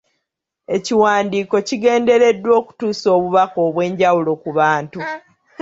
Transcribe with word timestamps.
Ekiwandiiko 0.75 1.55
kigendereddwa 1.67 2.51
okutuusa 2.61 3.07
obubaka 3.17 3.57
obw’enjawulo 3.67 4.31
ku 4.41 4.49
bantu. 4.57 4.99